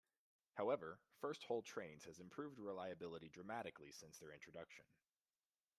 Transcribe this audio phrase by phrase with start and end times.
[0.55, 4.85] However, First Hull Trains has improved reliability dramatically since their introduction.